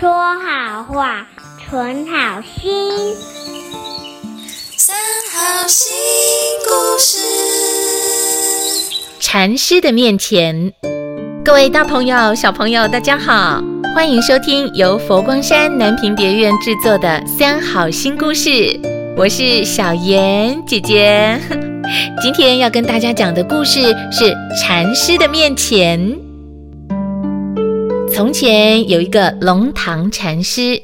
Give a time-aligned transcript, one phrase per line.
[0.00, 1.24] 说好话，
[1.60, 3.14] 存好心。
[4.76, 4.96] 三
[5.32, 5.94] 好新
[6.64, 7.18] 故事。
[9.20, 10.72] 禅师的面前，
[11.44, 13.62] 各位大朋友、小朋友，大家好，
[13.94, 17.08] 欢迎收听由佛光山南屏别院制作的
[17.38, 18.50] 《三好新故事》，
[19.16, 21.38] 我是小妍姐姐。
[22.20, 23.80] 今天要跟大家讲的故事
[24.10, 24.24] 是
[24.60, 26.00] 《禅师的面前》。
[28.14, 30.80] 从前有一个龙堂禅师，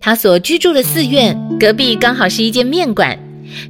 [0.00, 3.18] 他所居住的寺院隔壁刚好是一间面馆，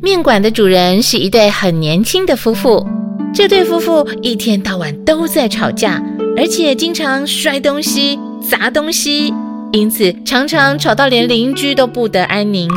[0.01, 2.87] 面馆的主人是一对很年轻的夫妇。
[3.35, 6.01] 这对夫妇一天到晚都在吵架，
[6.37, 8.17] 而且经常摔东西、
[8.49, 9.35] 砸东西，
[9.73, 12.71] 因此常常吵到连邻居都不得安宁。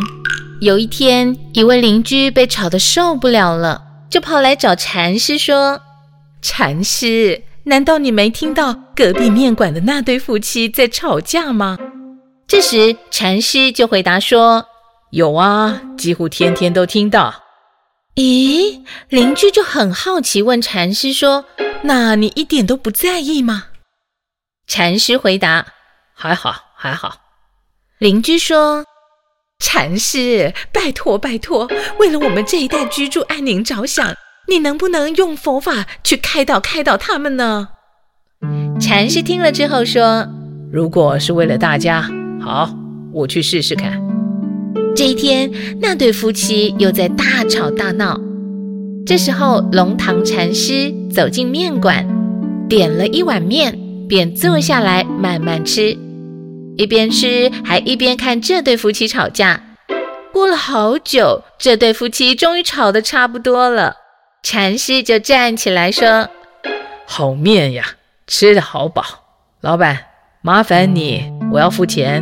[0.61, 5.79] 有一天，一位邻居被吵得受不了了，就跑来找禅师说
[6.41, 11.77] ：“禅师，难道你没听到隔壁面馆的那对夫妻在吵架吗？”
[12.47, 14.65] 这时，禅师就回答说
[15.11, 17.33] ：“有啊，几乎天天都听到。”
[18.15, 21.45] 咦，邻居就很好奇，问禅师说
[21.83, 23.65] ：“那你一点都不在意吗？”
[24.67, 25.65] 禅师回答
[26.13, 27.17] ：“还好，还好。”
[27.97, 28.85] 邻居说
[29.57, 31.67] ：“禅师，拜托拜托，
[31.97, 34.13] 为了我们这一代居住安宁着想，
[34.47, 37.69] 你能不能用佛法去开导开导他们呢？”
[38.79, 40.27] 禅师听了之后说
[40.71, 42.09] ：“如果是为了大家，
[42.41, 42.69] 好，
[43.11, 44.01] 我去试试看。”
[44.95, 48.19] 这一天，那对夫妻又在大吵大闹。
[49.05, 52.07] 这时候，龙堂禅师走进面馆，
[52.69, 53.77] 点了一碗面，
[54.07, 55.97] 便坐下来慢慢吃，
[56.77, 59.61] 一边吃还一边看这对夫妻吵架。
[60.31, 63.95] 过了好久，这对夫妻终于吵得差不多了，
[64.45, 66.27] 禅师就站起来说
[67.07, 67.85] ：“好面呀，
[68.27, 69.01] 吃的好饱。
[69.61, 69.97] 老板，
[70.41, 72.21] 麻烦你，我要付钱。”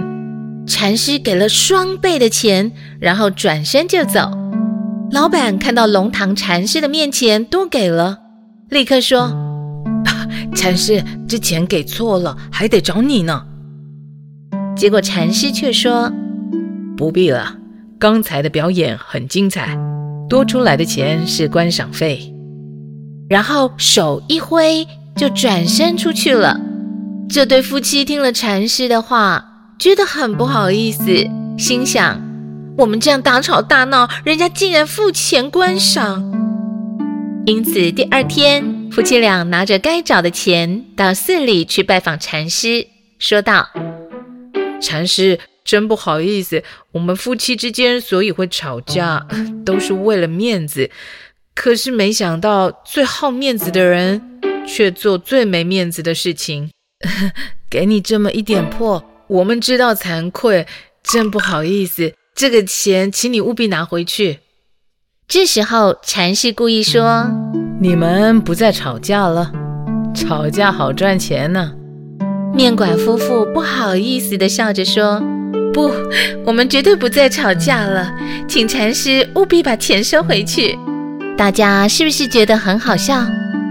[0.68, 4.32] 禅师给了双倍的钱，然后转身就走。
[5.12, 8.20] 老板看到龙堂禅师的面前多给了，
[8.70, 9.34] 立刻说
[10.56, 13.48] ：“禅师，这钱给错了，还得找你呢。”
[14.78, 16.14] 结果禅师却说
[16.96, 17.58] ：“不必了，
[17.98, 19.76] 刚才的表演很精彩，
[20.32, 22.34] 多出来的钱是观赏费。”
[23.30, 24.88] 然后手一挥，
[25.18, 26.58] 就转身出去了。
[27.30, 29.50] 这对夫妻听了禅师的话。
[29.80, 31.04] 觉得很不好意思，
[31.58, 32.22] 心想：
[32.78, 36.32] 我们这样大吵大闹，人家竟然付钱观赏。
[37.48, 42.86] 因此，第二天，夫妻俩拿着该找的钱到寺里去拜访禅师，
[43.18, 43.70] 说道
[44.80, 45.40] ：“禅师，
[45.72, 46.62] 真不好意思，
[46.92, 49.26] 我们夫妻之间所以会吵架，
[49.66, 50.90] 都是为了面子。
[51.56, 54.22] 可是没想到，最好面子的人
[54.68, 56.70] 却做最没面子的事情。
[57.72, 59.02] 给你这么一点破。”
[59.32, 60.68] 我们知道惭愧，
[61.02, 62.16] 真不好意思。
[62.36, 64.40] 这个钱，请你务必拿回去。
[65.26, 67.32] 这时候，禅师故意说
[67.80, 69.54] ：“你们不再吵架了，
[70.14, 71.72] 吵架好赚钱呢。”
[72.54, 75.24] 面馆夫妇不好意思地笑着说
[75.74, 75.92] ：“不，
[76.46, 78.12] 我们绝对不再吵架了，
[78.48, 80.78] 请禅师务必把钱收回去。”
[81.38, 83.26] 大家是不是觉得很好笑？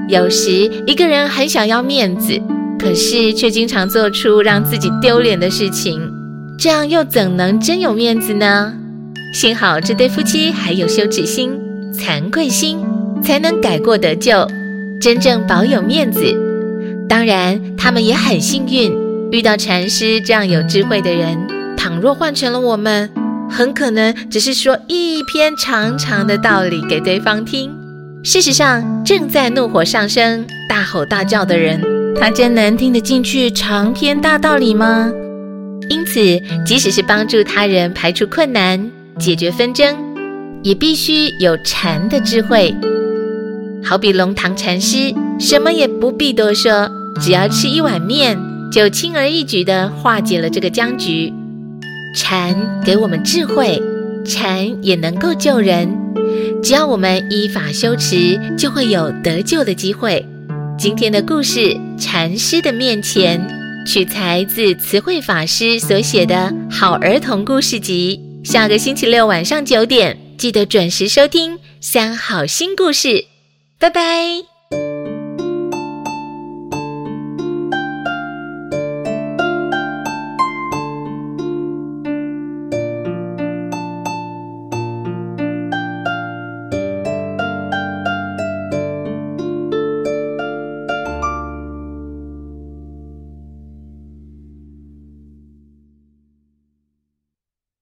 [0.08, 0.50] 有时
[0.86, 2.40] 一个人很想要面子。
[2.78, 6.00] 可是却经常做出让自己丢脸的事情，
[6.58, 8.72] 这样又怎能真有面子呢？
[9.34, 11.52] 幸好这对夫妻还有羞耻心、
[11.92, 12.78] 惭愧心，
[13.22, 14.48] 才能改过得救，
[14.98, 16.24] 真正保有面子。
[17.06, 18.90] 当然，他们也很幸运，
[19.30, 21.36] 遇到禅师这样有智慧的人。
[22.00, 23.10] 若换成了我们，
[23.50, 27.70] 很可能只是说一篇长长的道理给对方听。
[28.22, 31.80] 事实上，正在怒火上升、大吼大叫的人。
[32.20, 35.10] 他真能听得进去长篇大道理吗？
[35.88, 36.20] 因此，
[36.66, 39.96] 即使是帮助他人排除困难、解决纷争，
[40.62, 42.74] 也必须有禅的智慧。
[43.82, 48.38] 好比龙堂禅师，什么也不必多说，只要吃一碗面，
[48.70, 51.32] 就轻而易举地化解了这个僵局。
[52.14, 53.80] 禅给我们智慧，
[54.24, 55.88] 禅也能够救人。
[56.62, 60.24] 只要我们依法修持，就会有得救的机会。
[60.78, 61.60] 今天的故事
[61.98, 63.40] 《禅师的面前》
[63.86, 68.20] 取材自慈惠法师所写的好儿童故事集。
[68.44, 73.08] 下个星期六晚上九点，记得准时收听《三好新故事》。
[73.78, 74.49] 拜拜。